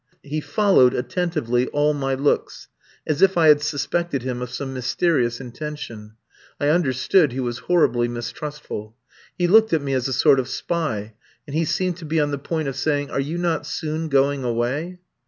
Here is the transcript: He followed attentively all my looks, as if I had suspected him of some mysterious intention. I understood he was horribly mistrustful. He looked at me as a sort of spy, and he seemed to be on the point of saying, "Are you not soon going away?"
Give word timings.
He 0.23 0.41
followed 0.41 0.95
attentively 0.95 1.67
all 1.67 1.93
my 1.93 2.15
looks, 2.15 2.67
as 3.05 3.21
if 3.21 3.37
I 3.37 3.49
had 3.49 3.61
suspected 3.61 4.23
him 4.23 4.41
of 4.41 4.49
some 4.49 4.73
mysterious 4.73 5.39
intention. 5.39 6.15
I 6.59 6.69
understood 6.69 7.33
he 7.33 7.39
was 7.39 7.59
horribly 7.69 8.07
mistrustful. 8.07 8.95
He 9.37 9.45
looked 9.45 9.73
at 9.73 9.83
me 9.83 9.93
as 9.93 10.07
a 10.07 10.13
sort 10.13 10.39
of 10.39 10.47
spy, 10.47 11.13
and 11.45 11.55
he 11.55 11.65
seemed 11.65 11.97
to 11.97 12.05
be 12.05 12.19
on 12.19 12.31
the 12.31 12.39
point 12.39 12.67
of 12.67 12.75
saying, 12.75 13.11
"Are 13.11 13.19
you 13.19 13.37
not 13.37 13.67
soon 13.67 14.09
going 14.09 14.43
away?" 14.43 15.01